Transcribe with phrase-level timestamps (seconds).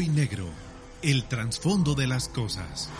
[0.00, 0.46] Y negro,
[1.02, 2.90] el trasfondo de las cosas.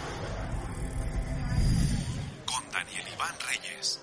[2.46, 4.00] Con Daniel Iván Reyes.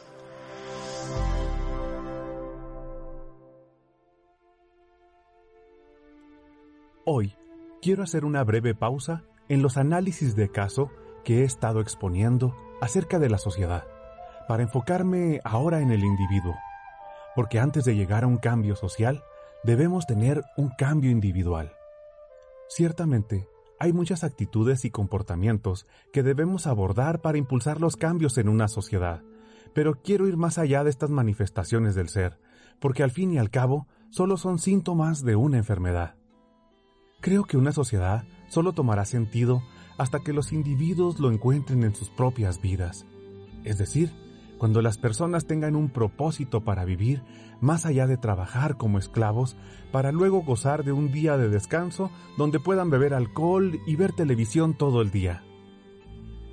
[7.05, 7.33] Hoy
[7.81, 10.91] quiero hacer una breve pausa en los análisis de caso
[11.23, 13.85] que he estado exponiendo acerca de la sociedad,
[14.49, 16.55] para enfocarme ahora en el individuo,
[17.35, 19.23] porque antes de llegar a un cambio social,
[19.63, 21.73] debemos tener un cambio individual.
[22.73, 23.49] Ciertamente,
[23.81, 29.23] hay muchas actitudes y comportamientos que debemos abordar para impulsar los cambios en una sociedad,
[29.73, 32.39] pero quiero ir más allá de estas manifestaciones del ser,
[32.79, 36.15] porque al fin y al cabo solo son síntomas de una enfermedad.
[37.19, 39.61] Creo que una sociedad solo tomará sentido
[39.97, 43.05] hasta que los individuos lo encuentren en sus propias vidas,
[43.65, 44.13] es decir,
[44.61, 47.23] cuando las personas tengan un propósito para vivir
[47.61, 49.57] más allá de trabajar como esclavos,
[49.91, 54.77] para luego gozar de un día de descanso donde puedan beber alcohol y ver televisión
[54.77, 55.43] todo el día.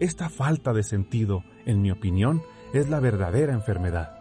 [0.01, 2.41] Esta falta de sentido, en mi opinión,
[2.73, 4.17] es la verdadera enfermedad.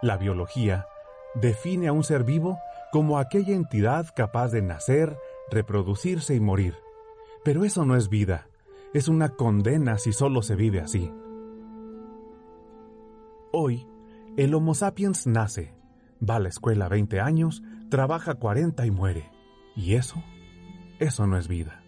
[0.00, 0.86] La biología
[1.34, 2.58] define a un ser vivo
[2.90, 5.18] como aquella entidad capaz de nacer,
[5.50, 6.78] reproducirse y morir.
[7.44, 8.46] Pero eso no es vida,
[8.94, 11.10] es una condena si solo se vive así.
[13.52, 13.86] Hoy,
[14.36, 15.74] el Homo sapiens nace,
[16.28, 19.30] va a la escuela 20 años, trabaja 40 y muere.
[19.76, 20.22] ¿Y eso?
[20.98, 21.82] Eso no es vida.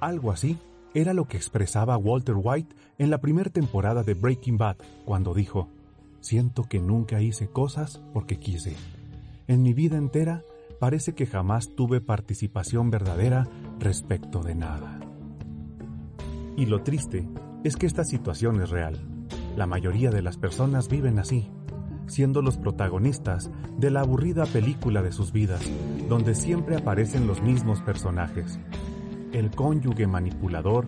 [0.00, 0.58] Algo así
[0.94, 5.68] era lo que expresaba Walter White en la primera temporada de Breaking Bad, cuando dijo,
[6.20, 8.76] Siento que nunca hice cosas porque quise.
[9.48, 10.42] En mi vida entera
[10.80, 13.46] parece que jamás tuve participación verdadera
[13.78, 14.98] respecto de nada.
[16.56, 17.28] Y lo triste
[17.62, 18.98] es que esta situación es real.
[19.56, 21.50] La mayoría de las personas viven así,
[22.06, 25.62] siendo los protagonistas de la aburrida película de sus vidas,
[26.08, 28.58] donde siempre aparecen los mismos personajes.
[29.32, 30.86] El cónyuge manipulador,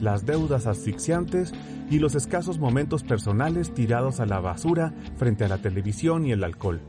[0.00, 1.52] las deudas asfixiantes
[1.90, 6.44] y los escasos momentos personales tirados a la basura frente a la televisión y el
[6.44, 6.80] alcohol.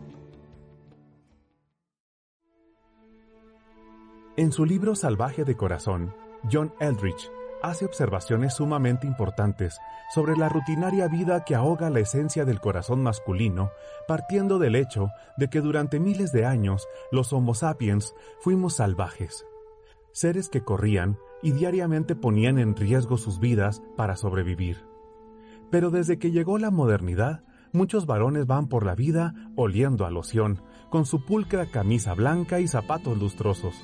[4.39, 6.15] En su libro Salvaje de Corazón,
[6.49, 7.29] John Eldridge
[7.61, 9.77] hace observaciones sumamente importantes
[10.15, 13.69] sobre la rutinaria vida que ahoga la esencia del corazón masculino,
[14.07, 19.45] partiendo del hecho de que durante miles de años los Homo sapiens fuimos salvajes,
[20.13, 24.85] seres que corrían y diariamente ponían en riesgo sus vidas para sobrevivir.
[25.69, 30.63] Pero desde que llegó la modernidad, muchos varones van por la vida oliendo a loción,
[30.89, 33.75] con su pulcra camisa blanca y zapatos lustrosos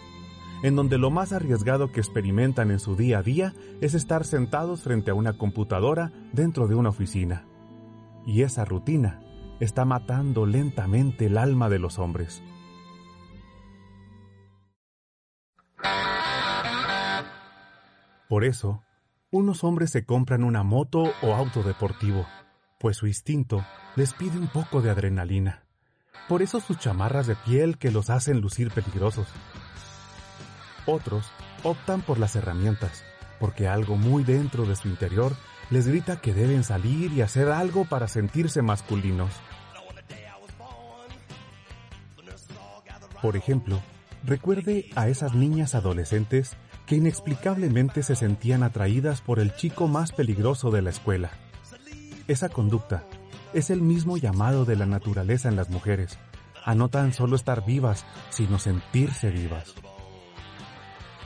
[0.65, 4.81] en donde lo más arriesgado que experimentan en su día a día es estar sentados
[4.81, 7.45] frente a una computadora dentro de una oficina.
[8.25, 9.21] Y esa rutina
[9.59, 12.41] está matando lentamente el alma de los hombres.
[18.27, 18.81] Por eso,
[19.29, 22.25] unos hombres se compran una moto o auto deportivo,
[22.79, 23.63] pues su instinto
[23.95, 25.63] les pide un poco de adrenalina.
[26.27, 29.27] Por eso sus chamarras de piel que los hacen lucir peligrosos
[30.85, 31.31] otros
[31.63, 33.03] optan por las herramientas,
[33.39, 35.35] porque algo muy dentro de su interior
[35.69, 39.31] les grita que deben salir y hacer algo para sentirse masculinos.
[43.21, 43.81] Por ejemplo,
[44.23, 46.55] recuerde a esas niñas adolescentes
[46.85, 51.31] que inexplicablemente se sentían atraídas por el chico más peligroso de la escuela.
[52.27, 53.03] Esa conducta
[53.53, 56.19] es el mismo llamado de la naturaleza en las mujeres,
[56.63, 59.73] a no tan solo estar vivas, sino sentirse vivas.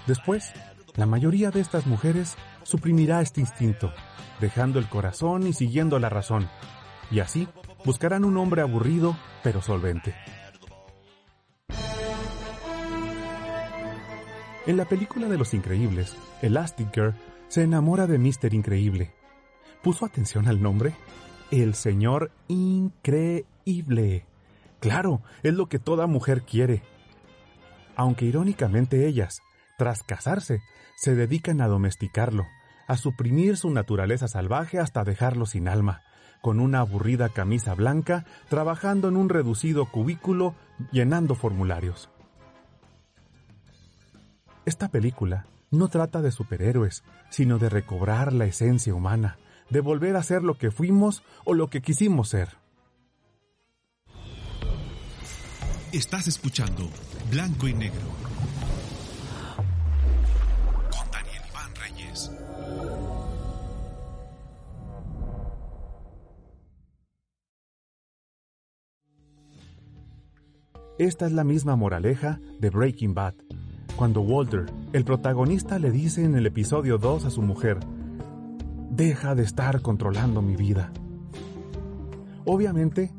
[0.10, 0.54] Después,
[0.96, 3.94] la mayoría de estas mujeres suprimirá este instinto,
[4.42, 6.50] dejando el corazón y siguiendo la razón,
[7.12, 7.48] y así
[7.86, 10.16] buscarán un hombre aburrido pero solvente.
[14.66, 17.14] En la película de Los Increíbles, Elastic Girl
[17.48, 18.52] se enamora de Mr.
[18.56, 19.14] Increíble.
[19.84, 20.96] ¿Puso atención al nombre?
[21.52, 24.26] El Señor Increíble.
[24.80, 26.82] Claro, es lo que toda mujer quiere.
[27.96, 29.44] Aunque irónicamente ellas,
[29.80, 30.62] Tras casarse,
[30.98, 32.46] se dedican a domesticarlo,
[32.86, 36.02] a suprimir su naturaleza salvaje hasta dejarlo sin alma,
[36.42, 40.54] con una aburrida camisa blanca, trabajando en un reducido cubículo,
[40.92, 42.10] llenando formularios.
[44.66, 49.38] Esta película no trata de superhéroes, sino de recobrar la esencia humana,
[49.70, 52.50] de volver a ser lo que fuimos o lo que quisimos ser.
[55.94, 56.90] Estás escuchando
[57.32, 58.30] Blanco y Negro
[71.00, 73.34] Esta es la misma moraleja de Breaking Bad,
[73.96, 77.80] cuando Walter, el protagonista, le dice en el episodio 2 a su mujer,
[78.92, 80.92] deja de estar controlando mi vida.
[82.44, 83.14] Obviamente,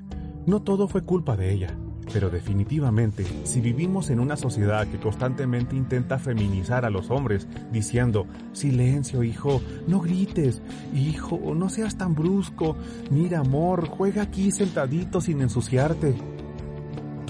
[0.44, 1.74] no todo fue culpa de ella,
[2.12, 8.26] pero definitivamente, si vivimos en una sociedad que constantemente intenta feminizar a los hombres, diciendo,
[8.52, 10.60] silencio hijo, no grites,
[10.94, 12.76] hijo, no seas tan brusco,
[13.10, 16.14] mira amor, juega aquí sentadito sin ensuciarte.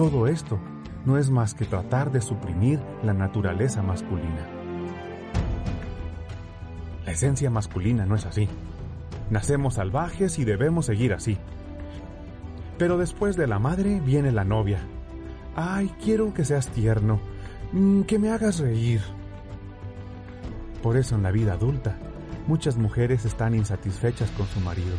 [0.01, 0.59] Todo esto
[1.05, 4.49] no es más que tratar de suprimir la naturaleza masculina.
[7.05, 8.49] La esencia masculina no es así.
[9.29, 11.37] Nacemos salvajes y debemos seguir así.
[12.79, 14.79] Pero después de la madre viene la novia.
[15.55, 17.21] Ay, quiero que seas tierno,
[17.73, 19.03] mm, que me hagas reír.
[20.83, 21.99] Por eso en la vida adulta,
[22.47, 24.97] muchas mujeres están insatisfechas con su marido.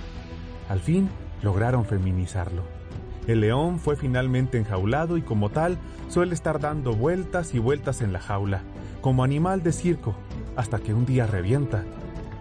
[0.69, 1.09] Al fin,
[1.41, 2.81] lograron feminizarlo.
[3.27, 5.77] El león fue finalmente enjaulado y como tal
[6.09, 8.63] suele estar dando vueltas y vueltas en la jaula,
[9.01, 10.15] como animal de circo,
[10.55, 11.83] hasta que un día revienta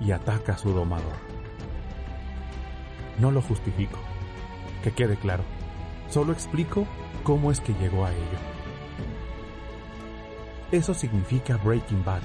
[0.00, 1.30] y ataca a su domador.
[3.18, 3.98] No lo justifico,
[4.82, 5.42] que quede claro,
[6.08, 6.86] solo explico
[7.22, 8.38] cómo es que llegó a ello.
[10.72, 12.22] Eso significa Breaking Bad,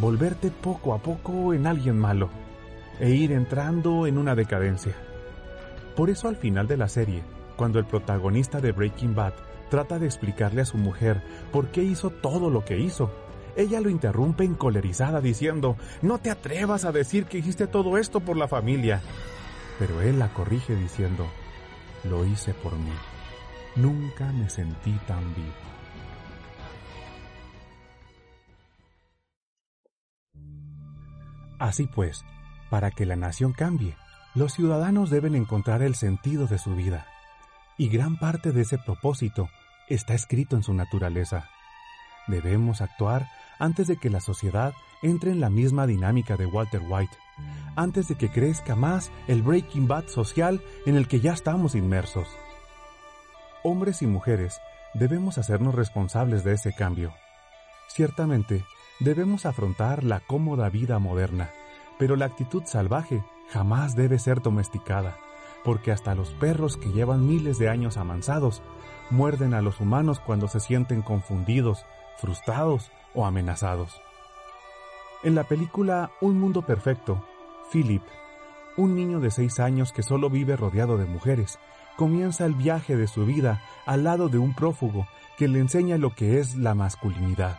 [0.00, 2.30] volverte poco a poco en alguien malo
[2.98, 4.94] e ir entrando en una decadencia.
[5.94, 7.22] Por eso al final de la serie,
[7.56, 9.32] cuando el protagonista de Breaking Bad
[9.70, 11.22] trata de explicarle a su mujer
[11.52, 13.10] por qué hizo todo lo que hizo.
[13.56, 18.36] Ella lo interrumpe encolerizada diciendo, no te atrevas a decir que hiciste todo esto por
[18.36, 19.00] la familia.
[19.78, 21.26] Pero él la corrige diciendo,
[22.04, 22.92] lo hice por mí.
[23.76, 25.52] Nunca me sentí tan vivo.
[31.58, 32.22] Así pues,
[32.68, 33.96] para que la nación cambie,
[34.34, 37.06] los ciudadanos deben encontrar el sentido de su vida
[37.78, 39.48] y gran parte de ese propósito
[39.88, 41.48] está escrito en su naturaleza.
[42.26, 43.28] Debemos actuar
[43.58, 47.16] antes de que la sociedad entre en la misma dinámica de Walter White,
[47.76, 52.26] antes de que crezca más el Breaking Bad social en el que ya estamos inmersos.
[53.62, 54.60] Hombres y mujeres
[54.94, 57.12] debemos hacernos responsables de ese cambio.
[57.88, 58.64] Ciertamente,
[59.00, 61.50] debemos afrontar la cómoda vida moderna,
[61.98, 65.16] pero la actitud salvaje jamás debe ser domesticada
[65.66, 68.62] porque hasta los perros que llevan miles de años amansados
[69.10, 71.84] muerden a los humanos cuando se sienten confundidos,
[72.18, 74.00] frustrados o amenazados.
[75.24, 77.26] En la película Un Mundo Perfecto,
[77.72, 78.04] Philip,
[78.76, 81.58] un niño de seis años que solo vive rodeado de mujeres,
[81.96, 86.14] comienza el viaje de su vida al lado de un prófugo que le enseña lo
[86.14, 87.58] que es la masculinidad.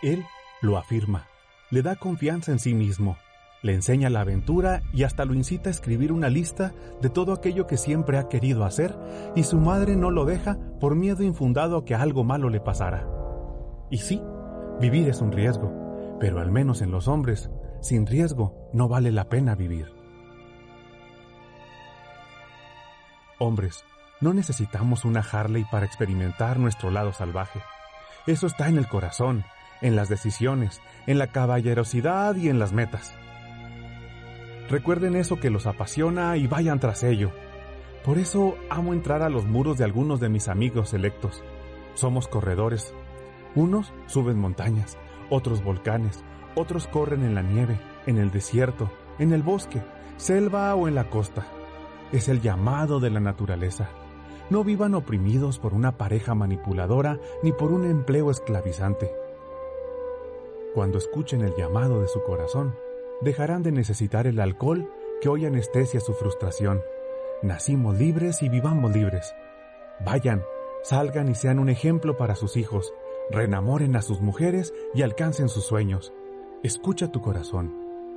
[0.00, 0.24] Él
[0.60, 1.26] lo afirma,
[1.70, 3.16] le da confianza en sí mismo
[3.62, 7.66] le enseña la aventura y hasta lo incita a escribir una lista de todo aquello
[7.66, 8.96] que siempre ha querido hacer
[9.36, 13.06] y su madre no lo deja por miedo infundado a que algo malo le pasara.
[13.90, 14.22] Y sí,
[14.80, 17.50] vivir es un riesgo, pero al menos en los hombres,
[17.80, 19.92] sin riesgo no vale la pena vivir.
[23.38, 23.84] Hombres,
[24.20, 27.60] no necesitamos una Harley para experimentar nuestro lado salvaje.
[28.26, 29.44] Eso está en el corazón,
[29.80, 33.14] en las decisiones, en la caballerosidad y en las metas.
[34.70, 37.32] Recuerden eso que los apasiona y vayan tras ello.
[38.04, 41.42] Por eso amo entrar a los muros de algunos de mis amigos selectos.
[41.94, 42.94] Somos corredores.
[43.56, 44.96] Unos suben montañas,
[45.28, 46.22] otros volcanes,
[46.54, 49.82] otros corren en la nieve, en el desierto, en el bosque,
[50.16, 51.48] selva o en la costa.
[52.12, 53.88] Es el llamado de la naturaleza.
[54.50, 59.10] No vivan oprimidos por una pareja manipuladora ni por un empleo esclavizante.
[60.74, 62.76] Cuando escuchen el llamado de su corazón,
[63.20, 66.82] dejarán de necesitar el alcohol que hoy anestesia su frustración.
[67.42, 69.34] Nacimos libres y vivamos libres.
[70.04, 70.42] Vayan,
[70.82, 72.92] salgan y sean un ejemplo para sus hijos,
[73.30, 76.12] reenamoren a sus mujeres y alcancen sus sueños.
[76.62, 77.74] Escucha tu corazón.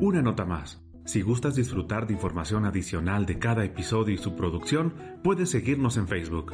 [0.00, 0.80] Una nota más.
[1.04, 4.92] Si gustas disfrutar de información adicional de cada episodio y su producción,
[5.22, 6.52] puedes seguirnos en Facebook.